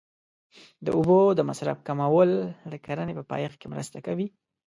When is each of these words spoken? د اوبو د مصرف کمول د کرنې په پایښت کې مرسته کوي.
د 0.85 0.87
اوبو 0.97 1.19
د 1.37 1.39
مصرف 1.49 1.77
کمول 1.87 2.29
د 2.71 2.73
کرنې 2.85 3.13
په 3.19 3.23
پایښت 3.31 3.57
کې 3.61 3.67
مرسته 3.73 3.97
کوي. 4.05 4.27